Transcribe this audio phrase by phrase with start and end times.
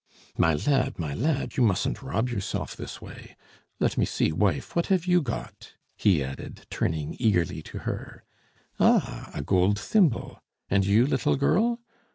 [0.35, 3.35] "My lad, my lad, you mustn't rob yourself this way!
[3.79, 8.23] Let me see, wife, what have you got?" he added, turning eagerly to her.
[8.79, 9.29] "Ah!
[9.31, 10.41] a gold thimble.
[10.71, 11.81] And you, little girl?